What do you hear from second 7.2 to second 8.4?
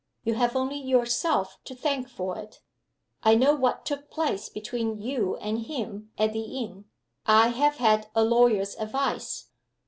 I have had a